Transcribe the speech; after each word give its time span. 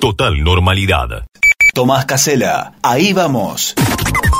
Total 0.00 0.42
normalidad. 0.42 1.24
Tomás 1.74 2.04
Casela, 2.04 2.74
ahí 2.82 3.12
vamos 3.12 3.74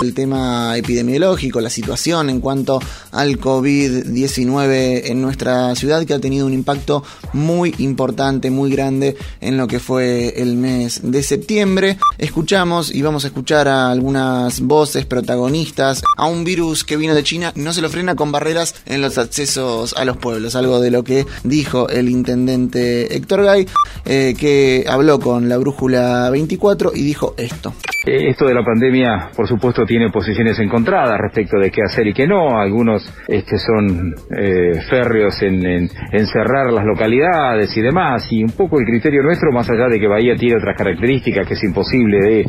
el 0.02 0.14
tema 0.14 0.76
epidemiológico, 0.76 1.60
la 1.60 1.70
situación 1.70 2.28
en 2.28 2.40
cuanto 2.40 2.80
al 3.10 3.38
COVID-19 3.40 5.02
en 5.06 5.22
nuestra 5.22 5.74
ciudad 5.74 6.04
que 6.04 6.14
ha 6.14 6.18
tenido 6.18 6.46
un 6.46 6.52
impacto 6.52 7.02
muy 7.32 7.74
importante, 7.78 8.50
muy 8.50 8.70
grande 8.70 9.16
en 9.40 9.56
lo 9.56 9.66
que 9.66 9.78
fue 9.78 10.34
el 10.42 10.56
mes 10.56 11.00
de 11.02 11.22
septiembre. 11.22 11.96
Escuchamos 12.18 12.94
y 12.94 13.02
vamos 13.02 13.24
a 13.24 13.28
escuchar 13.28 13.68
a 13.68 13.90
algunas 13.90 14.60
voces 14.60 15.06
protagonistas 15.06 16.02
a 16.18 16.26
un 16.26 16.44
virus 16.44 16.84
que 16.84 16.96
vino 16.96 17.14
de 17.14 17.22
China 17.22 17.52
no 17.54 17.72
se 17.72 17.80
lo 17.80 17.88
frena 17.88 18.14
con 18.14 18.32
barreras 18.32 18.74
en 18.86 19.00
los 19.00 19.18
accesos 19.18 19.94
a 19.96 20.04
los 20.04 20.16
pueblos, 20.16 20.56
algo 20.56 20.80
de 20.80 20.90
lo 20.90 21.04
que 21.04 21.26
dijo 21.44 21.88
el 21.88 22.08
intendente 22.08 23.14
Héctor 23.14 23.44
Gay, 23.44 23.66
eh, 24.04 24.34
que 24.38 24.84
habló 24.88 25.18
con 25.18 25.48
la 25.48 25.56
Brújula 25.58 26.28
24 26.30 26.92
y 26.94 27.02
dijo 27.02 27.34
esto. 27.36 27.72
Eh, 28.04 28.30
esto 28.30 28.46
de 28.46 28.54
la 28.54 28.64
pandemia, 28.64 29.30
por 29.34 29.46
supuesto, 29.46 29.86
tiene 29.92 30.08
posiciones 30.08 30.58
encontradas 30.58 31.20
respecto 31.20 31.58
de 31.58 31.70
qué 31.70 31.82
hacer 31.82 32.06
y 32.06 32.14
qué 32.14 32.26
no. 32.26 32.58
Algunos 32.58 33.04
este, 33.28 33.58
son 33.58 34.14
eh, 34.34 34.80
férreos 34.88 35.42
en, 35.42 35.86
cerrar 36.28 36.72
las 36.72 36.86
localidades 36.86 37.76
y 37.76 37.82
demás. 37.82 38.26
Y 38.30 38.42
un 38.42 38.52
poco 38.52 38.80
el 38.80 38.86
criterio 38.86 39.22
nuestro, 39.22 39.52
más 39.52 39.68
allá 39.68 39.88
de 39.88 40.00
que 40.00 40.08
Bahía 40.08 40.34
tiene 40.34 40.56
otras 40.56 40.78
características 40.78 41.46
que 41.46 41.52
es 41.52 41.62
imposible 41.62 42.46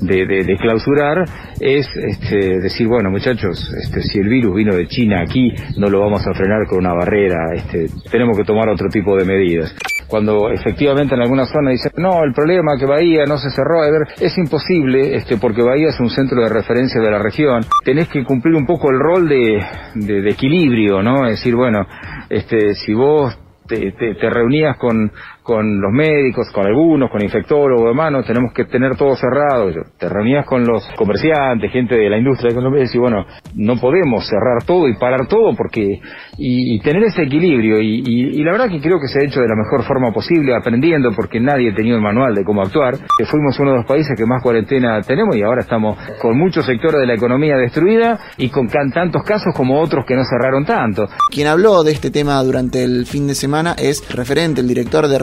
de, 0.00 0.26
de, 0.26 0.56
clausurar, 0.56 1.22
es 1.60 1.86
este, 1.94 2.60
decir, 2.60 2.88
bueno, 2.88 3.10
muchachos, 3.10 3.70
este, 3.78 4.00
si 4.00 4.18
el 4.18 4.30
virus 4.30 4.56
vino 4.56 4.74
de 4.74 4.86
China 4.86 5.20
aquí, 5.20 5.52
no 5.76 5.88
lo 5.88 6.00
vamos 6.00 6.26
a 6.26 6.32
frenar 6.32 6.66
con 6.66 6.78
una 6.78 6.94
barrera. 6.94 7.52
Este, 7.54 7.88
tenemos 8.10 8.38
que 8.38 8.44
tomar 8.44 8.70
otro 8.70 8.88
tipo 8.88 9.18
de 9.18 9.26
medidas 9.26 9.76
cuando 10.08 10.50
efectivamente 10.50 11.14
en 11.14 11.22
alguna 11.22 11.46
zona 11.46 11.70
dicen, 11.70 11.92
no, 11.96 12.22
el 12.24 12.32
problema 12.32 12.76
que 12.78 12.86
Bahía 12.86 13.24
no 13.26 13.38
se 13.38 13.50
cerró, 13.50 13.80
es 14.20 14.38
imposible, 14.38 15.16
este, 15.16 15.36
porque 15.36 15.62
Bahía 15.62 15.88
es 15.88 16.00
un 16.00 16.10
centro 16.10 16.42
de 16.42 16.48
referencia 16.48 17.00
de 17.00 17.10
la 17.10 17.18
región, 17.18 17.64
tenés 17.84 18.08
que 18.08 18.24
cumplir 18.24 18.54
un 18.54 18.66
poco 18.66 18.90
el 18.90 18.98
rol 18.98 19.28
de, 19.28 19.62
de, 19.94 20.22
de 20.22 20.30
equilibrio, 20.30 21.02
¿no? 21.02 21.26
Es 21.26 21.38
decir, 21.38 21.54
bueno, 21.54 21.86
este, 22.28 22.74
si 22.74 22.94
vos 22.94 23.36
te, 23.66 24.30
reunías 24.30 24.76
con, 24.76 25.10
con 25.46 25.80
los 25.80 25.92
médicos, 25.92 26.50
con 26.52 26.66
algunos, 26.66 27.08
con 27.08 27.22
infectólogos, 27.22 27.90
hermanos, 27.90 28.26
tenemos 28.26 28.52
que 28.52 28.64
tener 28.64 28.96
todo 28.96 29.14
cerrado. 29.14 29.70
Te 29.96 30.08
reunías 30.08 30.44
con 30.44 30.64
los 30.66 30.82
comerciantes, 30.96 31.70
gente 31.70 31.94
de 31.94 32.10
la 32.10 32.18
industria 32.18 32.52
de 32.52 32.90
y 32.92 32.98
bueno, 32.98 33.24
no 33.54 33.76
podemos 33.76 34.26
cerrar 34.26 34.64
todo 34.66 34.88
y 34.88 34.96
parar 34.96 35.28
todo 35.28 35.54
porque, 35.56 36.00
y, 36.36 36.80
tener 36.80 37.04
ese 37.04 37.22
equilibrio. 37.22 37.80
Y, 37.80 38.42
la 38.42 38.52
verdad 38.52 38.68
que 38.68 38.80
creo 38.80 38.98
que 38.98 39.06
se 39.06 39.20
ha 39.20 39.24
hecho 39.24 39.40
de 39.40 39.46
la 39.46 39.54
mejor 39.54 39.86
forma 39.86 40.12
posible, 40.12 40.52
aprendiendo 40.52 41.12
porque 41.14 41.38
nadie 41.38 41.72
tenido 41.72 41.96
el 41.96 42.02
manual 42.02 42.34
de 42.34 42.42
cómo 42.42 42.62
actuar. 42.62 42.94
Que 43.16 43.24
fuimos 43.24 43.56
uno 43.60 43.70
de 43.70 43.76
los 43.78 43.86
países 43.86 44.16
que 44.16 44.26
más 44.26 44.42
cuarentena 44.42 45.00
tenemos 45.02 45.36
y 45.36 45.42
ahora 45.42 45.60
estamos 45.60 45.96
con 46.20 46.36
muchos 46.36 46.66
sectores 46.66 47.00
de 47.00 47.06
la 47.06 47.14
economía 47.14 47.56
destruida 47.56 48.18
y 48.36 48.48
con 48.48 48.66
tantos 48.66 49.22
casos 49.22 49.54
como 49.54 49.80
otros 49.80 50.04
que 50.04 50.16
no 50.16 50.22
cerraron 50.24 50.64
tanto. 50.64 51.08
Quien 51.30 51.46
habló 51.46 51.84
de 51.84 51.92
este 51.92 52.10
tema 52.10 52.42
durante 52.42 52.82
el 52.82 53.06
fin 53.06 53.28
de 53.28 53.36
semana 53.36 53.76
es 53.78 54.12
referente, 54.12 54.60
el 54.60 54.66
director 54.66 55.06
de 55.06 55.18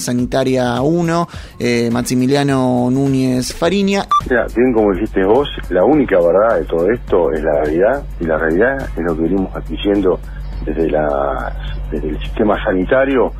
Sanitaria 0.00 0.80
1, 0.80 1.28
eh, 1.58 1.88
Maximiliano 1.92 2.90
Núñez 2.90 3.54
Fariña. 3.54 4.04
Mira, 4.28 4.46
bien 4.54 4.72
como 4.72 4.92
dijiste 4.92 5.24
vos, 5.24 5.48
la 5.70 5.84
única 5.84 6.16
verdad 6.20 6.58
de 6.58 6.64
todo 6.64 6.90
esto 6.90 7.32
es 7.32 7.42
la 7.42 7.62
realidad, 7.62 8.02
y 8.20 8.24
la 8.24 8.38
realidad 8.38 8.88
es 8.96 9.04
lo 9.04 9.16
que 9.16 9.22
venimos 9.22 9.68
diciendo 9.68 10.18
desde, 10.64 10.90
la, 10.90 11.52
desde 11.90 12.08
el 12.08 12.18
sistema 12.20 12.62
sanitario 12.64 13.32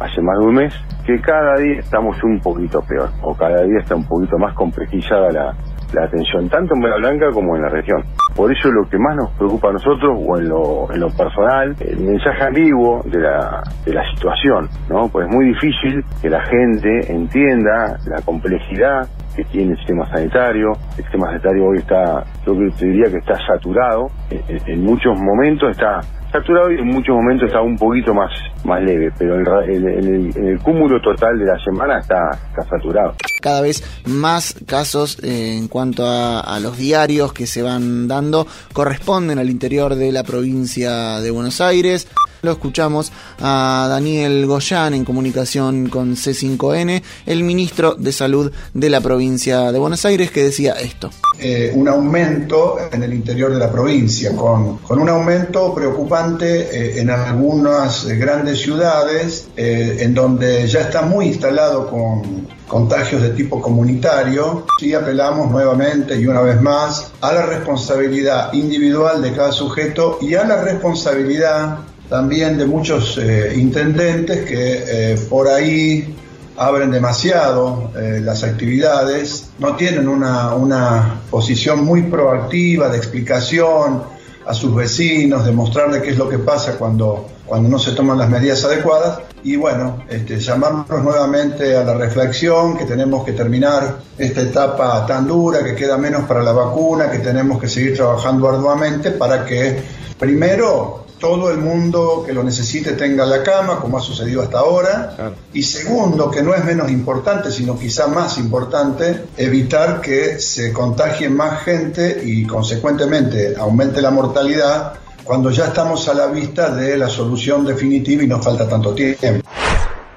hace 0.00 0.20
más 0.20 0.38
de 0.38 0.44
un 0.44 0.54
mes, 0.54 0.74
que 1.06 1.20
cada 1.20 1.56
día 1.58 1.80
estamos 1.80 2.16
un 2.24 2.40
poquito 2.40 2.80
peor, 2.82 3.10
o 3.22 3.34
cada 3.34 3.62
día 3.62 3.78
está 3.80 3.94
un 3.94 4.06
poquito 4.06 4.38
más 4.38 4.54
complejizada 4.54 5.30
la, 5.30 5.54
la 5.92 6.04
atención, 6.04 6.48
tanto 6.48 6.74
en 6.74 6.80
Bahía 6.80 6.96
Blanca 6.96 7.30
como 7.32 7.56
en 7.56 7.62
la 7.62 7.68
región. 7.68 8.02
Por 8.34 8.52
eso 8.52 8.70
lo 8.70 8.88
que 8.88 8.98
más 8.98 9.16
nos 9.16 9.30
preocupa 9.32 9.68
a 9.68 9.72
nosotros, 9.72 10.18
o 10.26 10.38
en 10.38 10.48
lo, 10.48 10.92
en 10.92 11.00
lo 11.00 11.08
personal, 11.10 11.74
el 11.80 12.00
mensaje 12.00 12.44
ambiguo 12.44 13.02
de 13.04 13.18
la, 13.18 13.62
de 13.84 13.92
la 13.92 14.02
situación, 14.14 14.68
¿no? 14.88 15.08
Pues 15.08 15.28
es 15.28 15.34
muy 15.34 15.46
difícil 15.46 16.04
que 16.22 16.30
la 16.30 16.40
gente 16.42 17.12
entienda 17.12 17.98
la 18.06 18.22
complejidad 18.24 19.08
tiene 19.44 19.72
el 19.72 19.78
sistema 19.78 20.08
sanitario. 20.10 20.72
El 20.96 21.04
sistema 21.04 21.28
sanitario 21.28 21.66
hoy 21.66 21.78
está, 21.78 22.24
yo 22.46 22.54
diría 22.54 23.10
que 23.10 23.18
está 23.18 23.36
saturado. 23.46 24.08
en 24.30 24.82
muchos 24.82 25.18
momentos 25.18 25.70
está 25.70 26.00
saturado 26.32 26.70
y 26.72 26.78
en 26.78 26.86
muchos 26.86 27.14
momentos 27.14 27.48
está 27.48 27.60
un 27.60 27.76
poquito 27.76 28.14
más, 28.14 28.30
más 28.64 28.82
leve, 28.82 29.12
pero 29.18 29.62
en, 29.64 30.32
el, 30.36 30.58
cúmulo 30.60 31.00
total 31.00 31.38
de 31.38 31.46
la 31.46 31.58
semana 31.62 31.98
está, 31.98 32.30
saturado. 32.68 33.14
Cada 33.42 33.62
vez 33.62 33.82
más 34.06 34.54
casos 34.66 35.18
eh, 35.22 35.56
en 35.56 35.68
cuanto 35.68 36.04
a, 36.06 36.58
los 36.60 36.76
diarios 36.76 37.32
que 37.32 37.46
se 37.46 37.62
van 37.62 38.06
dando 38.06 38.46
corresponden 38.72 39.38
al 39.38 39.48
interior 39.48 39.94
de 39.94 40.12
la 40.12 40.24
provincia 40.24 41.20
de 41.20 41.30
Buenos 41.30 41.60
Aires. 41.60 42.08
Lo 42.42 42.52
escuchamos 42.52 43.12
a 43.40 43.86
Daniel 43.90 44.46
Goyán 44.46 44.94
en 44.94 45.04
comunicación 45.04 45.88
con 45.88 46.16
C5N, 46.16 47.02
el 47.26 47.44
ministro 47.44 47.94
de 47.94 48.12
Salud 48.12 48.50
de 48.72 48.90
la 48.90 49.00
provincia 49.00 49.72
de 49.72 49.78
Buenos 49.78 50.04
Aires, 50.06 50.30
que 50.30 50.44
decía 50.44 50.72
esto. 50.72 51.10
Eh, 51.38 51.72
un 51.74 51.88
aumento 51.88 52.78
en 52.92 53.02
el 53.02 53.12
interior 53.12 53.52
de 53.52 53.58
la 53.58 53.70
provincia, 53.70 54.34
con, 54.34 54.78
un 54.88 55.08
aumento 55.08 55.74
preocupante 55.74 56.60
eh, 56.60 57.00
en 57.00 57.10
algunas 57.10 58.06
grandes 58.06 58.60
ciudades, 58.60 59.48
eh, 59.56 59.98
en 60.00 60.14
donde 60.14 60.66
ya 60.66 60.80
está 60.80 61.02
muy 61.02 61.26
instalado 61.26 61.88
con 61.90 62.48
contagios 62.66 63.20
de 63.20 63.30
tipo 63.30 63.60
comunitario. 63.60 64.66
Sí 64.78 64.94
apelamos 64.94 65.50
nuevamente 65.50 66.18
y 66.18 66.26
una 66.26 66.40
vez 66.40 66.60
más 66.62 67.10
a 67.20 67.32
la 67.32 67.44
responsabilidad 67.44 68.52
individual 68.52 69.20
de 69.20 69.32
cada 69.32 69.52
sujeto 69.52 70.18
y 70.22 70.34
a 70.34 70.44
la 70.44 70.62
responsabilidad 70.62 71.78
también 72.10 72.58
de 72.58 72.66
muchos 72.66 73.16
eh, 73.18 73.54
intendentes 73.56 74.44
que 74.44 75.12
eh, 75.12 75.18
por 75.30 75.46
ahí 75.46 76.16
abren 76.56 76.90
demasiado 76.90 77.92
eh, 77.96 78.20
las 78.20 78.42
actividades, 78.42 79.50
no 79.60 79.76
tienen 79.76 80.08
una, 80.08 80.54
una, 80.54 81.20
posición 81.30 81.84
muy 81.84 82.02
proactiva 82.02 82.88
de 82.88 82.98
explicación 82.98 84.02
a 84.44 84.52
sus 84.52 84.74
vecinos, 84.74 85.46
de 85.46 85.52
mostrarle 85.52 86.02
qué 86.02 86.10
es 86.10 86.18
lo 86.18 86.28
que 86.28 86.38
pasa 86.38 86.76
cuando, 86.76 87.28
cuando 87.50 87.68
no 87.68 87.80
se 87.80 87.90
toman 87.90 88.16
las 88.16 88.30
medidas 88.30 88.64
adecuadas. 88.64 89.22
Y 89.42 89.56
bueno, 89.56 90.04
este, 90.08 90.38
llamarnos 90.38 91.02
nuevamente 91.02 91.76
a 91.76 91.82
la 91.82 91.94
reflexión, 91.94 92.76
que 92.76 92.84
tenemos 92.84 93.24
que 93.24 93.32
terminar 93.32 93.96
esta 94.16 94.42
etapa 94.42 95.04
tan 95.04 95.26
dura, 95.26 95.64
que 95.64 95.74
queda 95.74 95.98
menos 95.98 96.28
para 96.28 96.44
la 96.44 96.52
vacuna, 96.52 97.10
que 97.10 97.18
tenemos 97.18 97.60
que 97.60 97.68
seguir 97.68 97.96
trabajando 97.96 98.48
arduamente 98.48 99.10
para 99.10 99.44
que 99.44 99.82
primero 100.16 101.06
todo 101.18 101.50
el 101.50 101.58
mundo 101.58 102.22
que 102.24 102.32
lo 102.32 102.44
necesite 102.44 102.92
tenga 102.92 103.26
la 103.26 103.42
cama, 103.42 103.80
como 103.80 103.98
ha 103.98 104.00
sucedido 104.00 104.42
hasta 104.42 104.60
ahora. 104.60 105.34
Y 105.52 105.64
segundo, 105.64 106.30
que 106.30 106.42
no 106.42 106.54
es 106.54 106.64
menos 106.64 106.88
importante, 106.88 107.50
sino 107.50 107.76
quizá 107.76 108.06
más 108.06 108.38
importante, 108.38 109.24
evitar 109.36 110.00
que 110.00 110.38
se 110.38 110.72
contagie 110.72 111.28
más 111.28 111.64
gente 111.64 112.22
y 112.24 112.46
consecuentemente 112.46 113.56
aumente 113.58 114.00
la 114.00 114.12
mortalidad 114.12 114.94
cuando 115.30 115.52
ya 115.52 115.66
estamos 115.66 116.08
a 116.08 116.14
la 116.14 116.26
vista 116.26 116.74
de 116.74 116.98
la 116.98 117.08
solución 117.08 117.64
definitiva 117.64 118.24
y 118.24 118.26
no 118.26 118.42
falta 118.42 118.68
tanto 118.68 118.92
tiempo. 118.92 119.48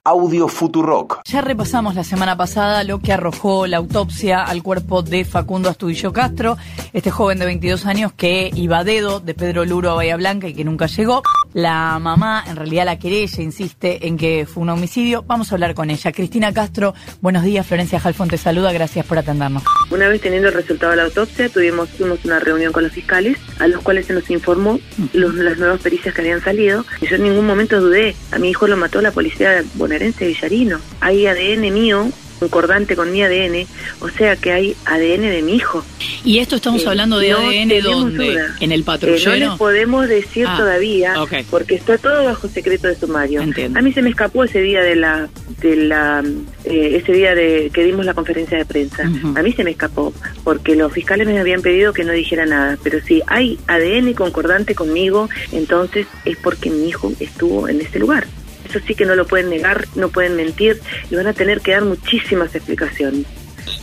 Audio 0.03 0.47
Futurock. 0.47 1.21
Ya 1.25 1.41
repasamos 1.41 1.93
la 1.93 2.03
semana 2.03 2.35
pasada 2.35 2.83
lo 2.83 2.97
que 2.97 3.13
arrojó 3.13 3.67
la 3.67 3.77
autopsia 3.77 4.41
al 4.41 4.63
cuerpo 4.63 5.03
de 5.03 5.23
Facundo 5.23 5.69
Astudillo 5.69 6.11
Castro, 6.11 6.57
este 6.93 7.11
joven 7.11 7.37
de 7.37 7.45
22 7.45 7.85
años 7.85 8.11
que 8.11 8.49
iba 8.55 8.79
a 8.79 8.83
dedo 8.83 9.19
de 9.19 9.35
Pedro 9.35 9.65
Luro 9.65 9.91
a 9.91 9.93
Bahía 9.93 10.17
Blanca 10.17 10.47
y 10.47 10.55
que 10.55 10.63
nunca 10.63 10.87
llegó. 10.87 11.21
La 11.53 11.99
mamá, 11.99 12.43
en 12.47 12.55
realidad 12.55 12.85
la 12.85 12.97
querella, 12.97 13.43
insiste 13.43 14.07
en 14.07 14.17
que 14.17 14.47
fue 14.51 14.63
un 14.63 14.69
homicidio. 14.69 15.23
Vamos 15.27 15.51
a 15.51 15.55
hablar 15.55 15.75
con 15.75 15.91
ella. 15.91 16.11
Cristina 16.11 16.51
Castro, 16.51 16.95
buenos 17.21 17.43
días. 17.43 17.65
Florencia 17.65 17.99
Jalfón 17.99 18.29
te 18.29 18.37
saluda. 18.37 18.71
Gracias 18.71 19.05
por 19.05 19.19
atendernos. 19.19 19.63
Una 19.91 20.07
vez 20.07 20.21
teniendo 20.21 20.47
el 20.47 20.55
resultado 20.55 20.91
de 20.91 20.97
la 20.97 21.03
autopsia, 21.03 21.49
tuvimos, 21.49 21.89
tuvimos 21.89 22.25
una 22.25 22.39
reunión 22.39 22.73
con 22.73 22.83
los 22.83 22.91
fiscales, 22.91 23.37
a 23.59 23.67
los 23.67 23.83
cuales 23.83 24.07
se 24.07 24.13
nos 24.13 24.29
informó 24.31 24.79
las 25.13 25.57
nuevas 25.59 25.79
pericias 25.79 26.15
que 26.15 26.21
habían 26.21 26.41
salido. 26.41 26.85
Y 27.01 27.07
yo 27.07 27.17
en 27.17 27.23
ningún 27.23 27.45
momento 27.45 27.79
dudé. 27.79 28.15
A 28.31 28.39
mi 28.39 28.49
hijo 28.49 28.67
lo 28.67 28.75
mató 28.75 29.01
la 29.01 29.11
policía 29.11 29.63
bonaerense 29.75 30.25
Villarino. 30.25 30.79
Hay 31.01 31.27
ADN 31.27 31.71
mío 31.71 32.09
concordante 32.43 32.95
con 32.95 33.11
mi 33.11 33.21
ADN, 33.21 33.65
o 34.01 34.09
sea 34.09 34.35
que 34.35 34.51
hay 34.51 34.75
ADN 34.85 35.21
de 35.21 35.41
mi 35.41 35.55
hijo. 35.55 35.83
¿Y 36.25 36.39
esto 36.39 36.55
estamos 36.57 36.83
eh, 36.83 36.89
hablando 36.89 37.19
de 37.19 37.31
ADN 37.31 37.81
dónde? 37.81 38.37
¿En 38.59 38.71
el 38.71 38.83
patrullero? 38.83 39.33
Eh, 39.33 39.39
no 39.39 39.49
les 39.49 39.57
podemos 39.57 40.07
decir 40.07 40.45
ah, 40.47 40.57
todavía, 40.57 41.13
porque 41.49 41.75
está 41.75 41.97
todo 41.97 42.25
bajo 42.25 42.47
secreto 42.47 42.87
de 42.87 42.95
sumario. 42.95 43.41
A 43.41 43.81
mí 43.81 43.93
se 43.93 44.01
me 44.01 44.09
escapó 44.09 44.43
ese 44.43 44.61
día 44.61 44.81
de 44.81 44.95
la, 44.95 45.29
de 45.61 45.75
la, 45.75 46.23
eh, 46.65 46.99
ese 47.01 47.13
día 47.13 47.33
de 47.33 47.71
que 47.73 47.83
dimos 47.83 48.05
la 48.05 48.13
conferencia 48.13 48.57
de 48.57 48.65
prensa. 48.65 49.03
A 49.35 49.41
mí 49.41 49.53
se 49.53 49.63
me 49.63 49.71
escapó, 49.71 50.13
porque 50.43 50.75
los 50.75 50.91
fiscales 50.91 51.27
me 51.27 51.39
habían 51.39 51.61
pedido 51.61 51.93
que 51.93 52.03
no 52.03 52.11
dijera 52.11 52.45
nada. 52.45 52.77
Pero 52.83 52.99
si 53.01 53.21
hay 53.27 53.57
ADN 53.67 54.13
concordante 54.13 54.75
conmigo, 54.75 55.29
entonces 55.51 56.07
es 56.25 56.37
porque 56.37 56.69
mi 56.69 56.89
hijo 56.89 57.11
estuvo 57.19 57.69
en 57.69 57.81
ese 57.81 57.99
lugar 57.99 58.27
Eso 58.73 58.83
sí 58.87 58.95
que 58.95 59.05
no 59.05 59.15
lo 59.15 59.27
pueden 59.27 59.51
negar, 59.51 59.87
no 59.93 60.09
pueden 60.09 60.35
mentir 60.35 60.81
y 61.11 61.15
van 61.15 61.27
a 61.27 61.33
tener 61.33 61.61
que 61.61 61.73
dar 61.73 61.85
muchísimas 61.85 62.55
explicaciones. 62.55 63.27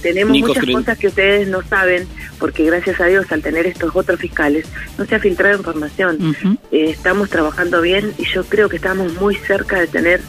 Tenemos 0.03 0.33
Nico, 0.33 0.49
muchas 0.49 0.67
cosas 0.67 0.99
que 0.99 1.07
ustedes 1.07 1.47
no 1.47 1.63
saben, 1.63 2.09
porque 2.41 2.65
gracias 2.65 3.01
a 3.01 3.07
Dios, 3.07 3.31
al 3.31 3.41
tener 3.41 3.67
estos 3.67 3.95
otros 3.95 4.19
fiscales, 4.19 4.67
no 4.99 5.05
se 5.05 5.15
ha 5.15 5.21
filtrado 5.21 5.59
información. 5.59 6.35
Eh, 6.73 6.91
estamos 6.91 7.31
trabajando 7.31 7.81
bien 7.81 8.13
y 8.19 8.25
yo 8.25 8.43
creo 8.45 8.69
que 8.69 8.77
estamos 8.77 9.15
muy 9.15 9.37
cerca 9.37 9.79
de 9.79 9.87
tener 9.87 10.21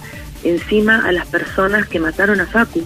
encima 0.44 1.08
a 1.08 1.12
las 1.12 1.26
personas 1.26 1.88
que 1.88 2.00
mataron 2.00 2.40
a 2.40 2.46
Facu. 2.46 2.86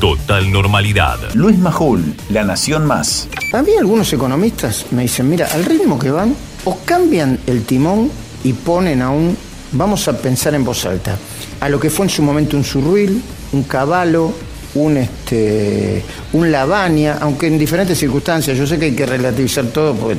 Total 0.00 0.50
normalidad. 0.50 1.18
Luis 1.34 1.58
Majul, 1.58 2.14
La 2.30 2.42
Nación 2.42 2.86
Más. 2.86 3.28
A 3.52 3.60
mí 3.60 3.72
algunos 3.78 4.10
economistas 4.14 4.86
me 4.92 5.02
dicen, 5.02 5.28
mira, 5.28 5.46
al 5.52 5.66
ritmo 5.66 5.98
que 5.98 6.10
van, 6.10 6.34
o 6.64 6.78
cambian 6.86 7.38
el 7.46 7.64
timón 7.64 8.10
y 8.42 8.54
ponen 8.54 9.02
a 9.02 9.10
un, 9.10 9.36
vamos 9.72 10.06
a 10.08 10.16
pensar 10.16 10.54
en 10.54 10.64
voz 10.64 10.84
alta, 10.86 11.16
a 11.60 11.68
lo 11.68 11.78
que 11.80 11.90
fue 11.90 12.06
en 12.06 12.10
su 12.10 12.22
momento 12.22 12.56
un 12.56 12.64
Surruil, 12.64 13.22
un 13.52 13.62
Caballo, 13.64 14.32
un 14.74 14.96
este 14.96 16.02
un 16.32 16.50
Lavania, 16.52 17.18
aunque 17.20 17.46
en 17.48 17.58
diferentes 17.58 17.98
circunstancias, 17.98 18.56
yo 18.56 18.66
sé 18.66 18.78
que 18.78 18.86
hay 18.86 18.94
que 18.94 19.06
relativizar 19.06 19.66
todo, 19.66 19.94
porque, 19.94 20.16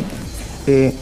eh, 0.68 0.94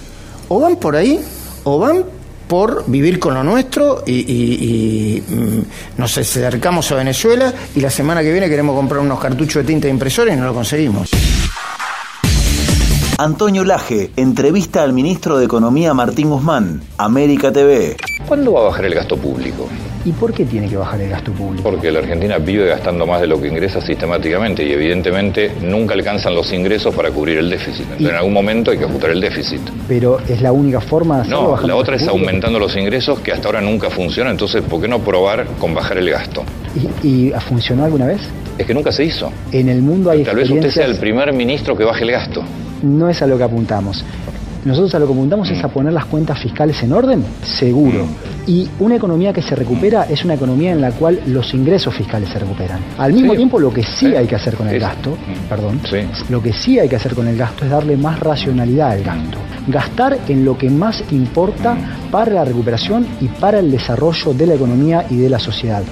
o 0.48 0.60
van 0.60 0.76
por 0.78 0.96
ahí, 0.96 1.20
o 1.64 1.80
van 1.80 2.04
por 2.48 2.84
vivir 2.88 3.20
con 3.20 3.36
lo 3.36 3.44
nuestro 3.44 4.04
y, 4.08 4.14
y- 4.22 5.22
mm, 5.28 6.00
nos 6.00 6.18
acercamos 6.18 6.92
a 6.92 6.96
Venezuela 6.96 7.54
y 7.76 7.80
la 7.80 7.92
semana 7.92 8.22
que 8.22 8.32
viene 8.32 8.50
queremos 8.50 8.76
comprar 8.76 9.02
unos 9.02 9.20
cartuchos 9.20 9.62
de 9.64 9.68
tinta 9.68 9.86
de 9.88 9.94
impresora 9.94 10.34
y 10.34 10.38
no 10.38 10.46
lo 10.46 10.54
conseguimos. 10.56 11.10
Antonio 13.20 13.64
Laje, 13.66 14.12
entrevista 14.16 14.82
al 14.82 14.94
ministro 14.94 15.38
de 15.38 15.46
Economía 15.46 15.94
Martín 15.94 16.30
Guzmán, 16.30 16.82
América 16.98 17.52
TV. 17.52 17.98
¿Cuándo 18.30 18.54
va 18.54 18.60
a 18.60 18.64
bajar 18.66 18.86
el 18.86 18.94
gasto 18.94 19.18
público? 19.18 19.68
¿Y 20.06 20.12
por 20.12 20.32
qué 20.32 20.46
tiene 20.46 20.70
que 20.70 20.78
bajar 20.78 21.02
el 21.02 21.10
gasto 21.10 21.32
público? 21.32 21.64
Porque 21.64 21.92
la 21.92 21.98
Argentina 21.98 22.38
vive 22.38 22.68
gastando 22.68 23.08
más 23.08 23.22
de 23.22 23.26
lo 23.26 23.42
que 23.42 23.48
ingresa 23.48 23.82
sistemáticamente 23.82 24.64
y 24.64 24.72
evidentemente 24.72 25.52
nunca 25.64 25.96
alcanzan 25.96 26.36
los 26.36 26.54
ingresos 26.54 26.94
para 26.94 27.10
cubrir 27.10 27.40
el 27.40 27.50
déficit. 27.50 27.86
Entonces 27.86 28.10
en 28.10 28.16
algún 28.16 28.34
momento 28.34 28.70
hay 28.70 28.78
que 28.78 28.86
ajustar 28.86 29.10
el 29.10 29.20
déficit. 29.20 29.62
Pero 29.88 30.20
es 30.28 30.44
la 30.44 30.52
única 30.52 30.80
forma 30.80 31.16
de 31.16 31.22
hacerlo 31.24 31.58
No, 31.60 31.68
la 31.68 31.76
otra 31.76 31.96
es 31.96 32.04
público? 32.04 32.20
aumentando 32.20 32.60
los 32.60 32.78
ingresos 32.78 33.20
que 33.20 33.32
hasta 33.32 33.48
ahora 33.48 33.62
nunca 33.62 33.90
funciona, 33.90 34.30
entonces 34.30 34.62
¿por 34.62 34.80
qué 34.80 34.88
no 34.88 35.00
probar 35.00 35.48
con 35.60 35.74
bajar 35.74 35.98
el 35.98 36.12
gasto? 36.12 36.44
¿Y, 37.02 37.08
y 37.08 37.34
funcionó 37.48 37.86
alguna 37.86 38.06
vez? 38.06 38.22
Es 38.60 38.68
que 38.68 38.76
nunca 38.76 38.92
se 38.92 39.06
hizo. 39.06 39.32
En 39.52 39.70
el 39.70 39.82
mundo 39.82 40.12
hay 40.12 40.24
Tal 40.24 40.36
vez 40.36 40.52
usted 40.52 40.70
sea 40.70 40.86
el 40.86 40.98
primer 40.98 41.34
ministro 41.34 41.76
que 41.76 41.84
baje 41.84 42.04
el 42.04 42.12
gasto. 42.12 42.44
No 42.84 43.10
es 43.10 43.24
a 43.24 43.26
lo 43.26 43.40
que 43.40 43.44
apuntamos. 43.44 44.06
Nosotros 44.66 44.94
a 44.96 45.00
lo 45.00 45.08
que 45.08 45.14
apuntamos 45.14 45.50
es 45.50 45.64
a 45.64 45.68
poner 45.70 45.94
las 45.94 46.06
cuentas 46.06 46.40
fiscales 46.40 46.82
en 46.84 46.92
orden, 46.92 47.24
seguro. 47.44 48.06
Y 48.46 48.68
una 48.80 48.96
economía 48.96 49.32
que 49.32 49.42
se 49.42 49.56
recupera 49.56 50.04
es 50.10 50.26
una 50.26 50.34
economía 50.34 50.72
en 50.72 50.82
la 50.82 50.92
cual 50.92 51.20
los 51.28 51.54
ingresos 51.54 51.94
fiscales 51.96 52.30
se 52.30 52.40
recuperan. 52.40 52.80
Al 52.98 53.14
mismo 53.14 53.32
Sí. 53.32 53.38
tiempo, 53.38 53.60
lo 53.60 53.72
que 53.72 53.84
sí, 53.84 54.08
hay 54.16 54.28
que 54.28 54.36
hacer 54.36 54.56
con 54.56 54.68
el 54.68 54.80
gasto, 54.80 55.16
perdón, 55.48 55.80
Sí. 55.90 55.98
lo 56.30 56.42
que 56.42 56.52
sí 56.54 56.78
hay 56.80 56.90
que 56.90 56.96
hacer 56.98 57.14
con 57.16 57.28
el 57.28 57.38
gasto 57.38 57.64
es 57.66 57.72
darle 57.72 57.96
más 57.96 58.20
racionalidad 58.20 58.92
al 58.92 59.04
gasto. 59.04 59.38
Gastar 59.68 60.18
en 60.28 60.44
lo 60.44 60.58
que 60.58 60.70
más 60.70 61.04
importa 61.12 61.78
para 62.12 62.32
la 62.34 62.44
recuperación 62.46 63.06
y 63.22 63.28
para 63.28 63.60
el 63.60 63.72
desarrollo 63.72 64.34
de 64.34 64.48
la 64.48 64.56
economía 64.56 65.06
y 65.10 65.18
de 65.18 65.30
la 65.30 65.40
sociedad. 65.40 65.84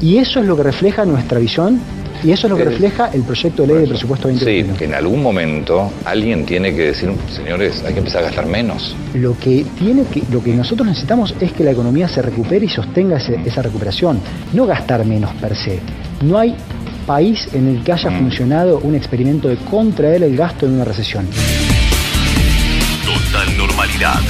Y 0.00 0.18
eso 0.18 0.40
es 0.40 0.46
lo 0.46 0.56
que 0.56 0.62
refleja 0.64 1.04
nuestra 1.04 1.38
visión 1.38 1.80
y 2.24 2.32
eso 2.32 2.46
es 2.46 2.50
lo 2.50 2.56
que 2.56 2.64
refleja 2.64 3.10
el 3.12 3.22
proyecto 3.22 3.62
de 3.62 3.68
ley 3.68 3.82
de 3.82 3.88
presupuesto 3.88 4.28
Sí, 4.28 4.34
2021. 4.34 4.78
que 4.78 4.84
en 4.86 4.94
algún 4.94 5.22
momento 5.22 5.92
alguien 6.04 6.44
tiene 6.46 6.74
que 6.74 6.86
decir, 6.86 7.10
señores, 7.30 7.82
hay 7.86 7.92
que 7.92 7.98
empezar 7.98 8.22
a 8.22 8.26
gastar 8.26 8.46
menos. 8.46 8.96
Lo 9.14 9.38
que, 9.38 9.64
tiene 9.78 10.04
que, 10.04 10.22
lo 10.32 10.42
que 10.42 10.52
nosotros 10.54 10.88
necesitamos 10.88 11.34
es 11.40 11.52
que 11.52 11.62
la 11.64 11.72
economía 11.72 12.08
se 12.08 12.22
recupere 12.22 12.64
y 12.66 12.68
sostenga 12.68 13.18
ese- 13.18 13.38
esa 13.44 13.62
recuperación, 13.62 14.20
no 14.54 14.66
gastar 14.66 15.04
menos 15.04 15.32
per 15.34 15.54
se. 15.54 15.80
No 16.22 16.38
hay 16.38 16.54
país 17.06 17.48
en 17.52 17.68
el 17.68 17.84
que 17.84 17.92
haya 17.92 18.10
funcionado 18.10 18.78
un 18.78 18.94
experimento 18.94 19.48
de 19.48 19.56
contraer 19.56 20.22
el 20.22 20.36
gasto 20.36 20.64
en 20.66 20.72
una 20.72 20.84
recesión. 20.84 21.28
Total 23.04 23.56
normalidad. 23.58 24.20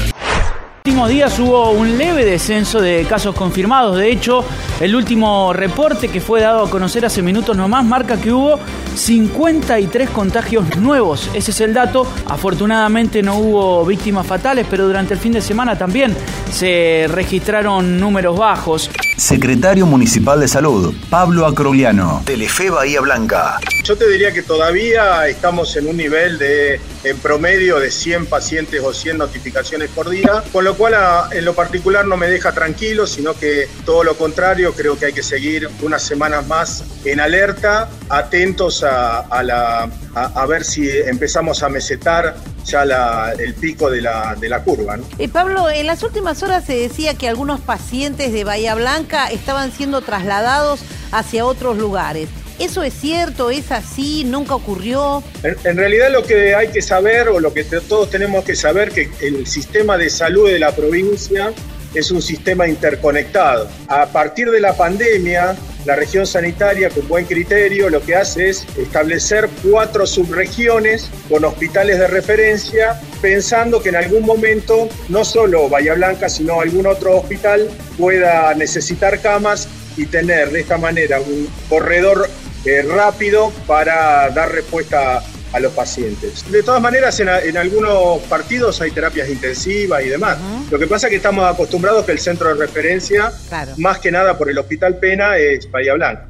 Últimos 0.94 1.08
días 1.08 1.38
hubo 1.40 1.70
un 1.70 1.96
leve 1.96 2.26
descenso 2.26 2.78
de 2.78 3.06
casos 3.08 3.34
confirmados. 3.34 3.96
De 3.96 4.12
hecho, 4.12 4.44
el 4.80 4.94
último 4.94 5.54
reporte 5.54 6.08
que 6.08 6.20
fue 6.20 6.42
dado 6.42 6.66
a 6.66 6.70
conocer 6.70 7.06
hace 7.06 7.22
minutos 7.22 7.56
nomás 7.56 7.86
marca 7.86 8.20
que 8.20 8.30
hubo 8.30 8.60
53 8.94 10.10
contagios 10.10 10.76
nuevos. 10.76 11.30
Ese 11.32 11.52
es 11.52 11.60
el 11.62 11.72
dato. 11.72 12.06
Afortunadamente 12.26 13.22
no 13.22 13.38
hubo 13.38 13.86
víctimas 13.86 14.26
fatales, 14.26 14.66
pero 14.68 14.86
durante 14.86 15.14
el 15.14 15.20
fin 15.20 15.32
de 15.32 15.40
semana 15.40 15.76
también 15.76 16.14
se 16.52 17.06
registraron 17.08 17.98
números 17.98 18.38
bajos. 18.38 18.90
Secretario 19.16 19.86
Municipal 19.86 20.38
de 20.38 20.48
Salud, 20.48 20.94
Pablo 21.08 21.46
Acrogliano. 21.46 22.22
Telefe 22.26 22.68
Bahía 22.68 23.00
Blanca. 23.00 23.58
Yo 23.82 23.96
te 23.96 24.06
diría 24.08 24.32
que 24.32 24.42
todavía 24.42 25.26
estamos 25.28 25.74
en 25.76 25.88
un 25.88 25.96
nivel 25.96 26.38
de, 26.38 26.78
en 27.04 27.18
promedio, 27.18 27.78
de 27.78 27.90
100 27.90 28.26
pacientes 28.26 28.80
o 28.82 28.92
100 28.92 29.18
notificaciones 29.18 29.90
por 29.90 30.08
día, 30.10 30.42
con 30.52 30.64
lo 30.64 30.74
cual 30.76 30.94
a- 30.94 31.28
en 31.32 31.44
lo 31.44 31.54
particular 31.54 32.06
no 32.06 32.16
me 32.16 32.26
deja 32.28 32.52
tranquilo, 32.52 33.06
sino 33.06 33.34
que 33.34 33.68
todo 33.84 34.02
lo 34.04 34.16
contrario, 34.16 34.72
creo 34.74 34.98
que 34.98 35.06
hay 35.06 35.12
que 35.12 35.22
seguir 35.22 35.68
unas 35.82 36.02
semanas 36.02 36.46
más 36.46 36.84
en 37.04 37.20
alerta, 37.20 37.88
atentos 38.08 38.82
a, 38.82 39.20
a 39.20 40.46
ver 40.46 40.64
si 40.64 40.88
empezamos 40.90 41.62
a 41.62 41.68
mesetar 41.68 42.36
ya 42.64 42.84
la- 42.84 43.32
el 43.38 43.54
pico 43.54 43.90
de 43.90 44.00
la, 44.00 44.34
de 44.40 44.48
la 44.48 44.62
curva. 44.62 44.96
¿no? 44.96 45.04
Eh, 45.18 45.28
Pablo, 45.28 45.68
en 45.68 45.86
las 45.86 46.02
últimas 46.02 46.42
horas 46.42 46.64
se 46.64 46.74
decía 46.76 47.14
que 47.14 47.28
algunos 47.28 47.60
pacientes 47.60 48.32
de 48.32 48.44
Bahía 48.44 48.74
Blanca 48.74 49.26
estaban 49.28 49.70
siendo 49.72 50.00
trasladados 50.00 50.80
hacia 51.12 51.44
otros 51.44 51.76
lugares. 51.76 52.28
¿Eso 52.58 52.82
es 52.82 52.94
cierto? 52.94 53.50
¿Es 53.50 53.72
así? 53.72 54.24
¿Nunca 54.24 54.54
ocurrió? 54.54 55.22
En, 55.42 55.76
realidad 55.76 56.10
lo 56.12 56.22
que 56.22 56.54
hay 56.54 56.68
que 56.68 56.82
saber, 56.82 57.28
o 57.28 57.40
lo 57.40 57.52
que 57.52 57.64
todos 57.64 58.10
tenemos 58.10 58.44
que 58.44 58.54
saber, 58.54 58.90
que 58.90 59.10
el 59.20 59.46
sistema 59.46 59.98
de 59.98 60.08
salud 60.08 60.48
de 60.48 60.58
la 60.60 60.74
provincia 60.74 61.52
es 61.94 62.10
un 62.10 62.22
sistema 62.22 62.66
interconectado. 62.66 63.68
A 63.88 64.06
partir 64.06 64.50
de 64.50 64.60
la 64.60 64.76
pandemia, 64.76 65.56
la 65.84 65.96
región 65.96 66.26
sanitaria, 66.26 66.90
con 66.90 67.06
buen 67.08 67.24
criterio, 67.24 67.90
lo 67.90 68.00
que 68.00 68.16
hace 68.16 68.50
es 68.50 68.66
establecer 68.76 69.48
cuatro 69.68 70.06
subregiones 70.06 71.10
con 71.28 71.44
hospitales 71.44 71.98
de 71.98 72.06
referencia, 72.06 73.00
pensando 73.20 73.82
que 73.82 73.90
en 73.90 73.96
algún 73.96 74.24
momento 74.24 74.88
no 75.08 75.24
solo 75.24 75.68
Bahía 75.68 75.94
Blanca, 75.94 76.28
sino 76.28 76.60
algún 76.60 76.86
otro 76.86 77.18
hospital 77.18 77.68
pueda 77.98 78.54
necesitar 78.54 79.20
camas 79.20 79.68
y 79.96 80.06
tener 80.06 80.50
de 80.50 80.60
esta 80.60 80.78
manera 80.78 81.20
un 81.20 81.48
corredor 81.68 82.28
eh, 82.64 82.82
rápido 82.82 83.50
para 83.66 84.30
dar 84.30 84.50
respuesta 84.52 85.22
a 85.52 85.60
los 85.60 85.72
pacientes. 85.72 86.50
De 86.50 86.62
todas 86.64 86.80
maneras, 86.82 87.18
en, 87.20 87.28
a- 87.28 87.38
en 87.40 87.56
algunos 87.56 88.18
partidos 88.22 88.80
hay 88.80 88.90
terapias 88.90 89.28
intensivas 89.28 90.02
y 90.04 90.08
demás. 90.08 90.36
Lo 90.70 90.78
que 90.80 90.86
pasa 90.88 91.06
es 91.06 91.10
que 91.10 91.16
estamos 91.16 91.44
acostumbrados 91.48 92.04
que 92.04 92.12
el 92.12 92.18
centro 92.18 92.48
de 92.48 92.54
referencia, 92.66 93.30
más 93.76 93.98
que 93.98 94.10
nada 94.10 94.36
por 94.36 94.50
el 94.50 94.58
Hospital 94.58 94.96
Pena, 94.96 95.36
es 95.36 95.70
Bahía 95.70 95.94
Blanca. 95.94 96.26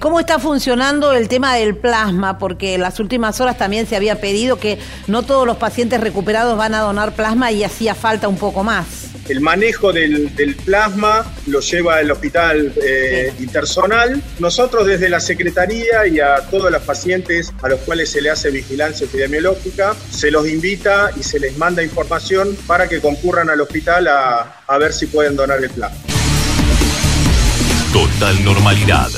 ¿Cómo 0.00 0.20
está 0.20 0.38
funcionando 0.38 1.12
el 1.12 1.28
tema 1.28 1.56
del 1.56 1.74
plasma? 1.74 2.38
Porque 2.38 2.74
en 2.74 2.82
las 2.82 3.00
últimas 3.00 3.40
horas 3.40 3.56
también 3.56 3.86
se 3.86 3.96
había 3.96 4.20
pedido 4.20 4.58
que 4.60 4.78
no 5.06 5.22
todos 5.22 5.46
los 5.46 5.56
pacientes 5.56 5.98
recuperados 6.00 6.56
van 6.58 6.74
a 6.74 6.80
donar 6.80 7.12
plasma 7.12 7.50
y 7.52 7.64
hacía 7.64 7.94
falta 7.94 8.28
un 8.28 8.36
poco 8.36 8.62
más. 8.62 9.07
El 9.28 9.40
manejo 9.40 9.92
del, 9.92 10.34
del 10.34 10.54
plasma 10.54 11.24
lo 11.46 11.60
lleva 11.60 12.00
el 12.00 12.10
hospital 12.10 12.72
eh, 12.82 13.32
intersonal. 13.38 14.22
Nosotros 14.38 14.86
desde 14.86 15.08
la 15.08 15.20
Secretaría 15.20 16.06
y 16.06 16.20
a 16.20 16.36
todos 16.50 16.70
los 16.70 16.82
pacientes 16.82 17.52
a 17.62 17.68
los 17.68 17.80
cuales 17.80 18.10
se 18.10 18.22
le 18.22 18.30
hace 18.30 18.50
vigilancia 18.50 19.04
epidemiológica, 19.04 19.94
se 20.10 20.30
los 20.30 20.48
invita 20.48 21.10
y 21.18 21.22
se 21.22 21.38
les 21.38 21.56
manda 21.58 21.82
información 21.82 22.56
para 22.66 22.88
que 22.88 23.00
concurran 23.00 23.50
al 23.50 23.60
hospital 23.60 24.08
a, 24.08 24.62
a 24.66 24.78
ver 24.78 24.92
si 24.92 25.06
pueden 25.06 25.36
donar 25.36 25.62
el 25.62 25.70
plasma. 25.70 25.98
Total 27.92 28.44
normalidad. 28.44 29.10